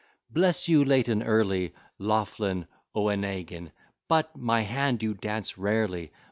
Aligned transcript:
Bless 0.31 0.67
you 0.67 0.83
late 0.83 1.07
and 1.07 1.21
early, 1.23 1.75
Laughlin 1.99 2.65
O'Enagin! 2.95 3.71
But, 4.07 4.35
my 4.35 4.61
hand, 4.61 5.03
you 5.03 5.13
dance 5.13 5.59
rarely. 5.59 6.11